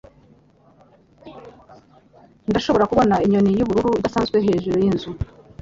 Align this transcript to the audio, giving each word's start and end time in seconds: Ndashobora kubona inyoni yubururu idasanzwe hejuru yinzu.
Ndashobora 2.49 2.89
kubona 2.91 3.15
inyoni 3.25 3.49
yubururu 3.57 3.89
idasanzwe 3.99 4.37
hejuru 4.47 4.75
yinzu. 4.83 5.09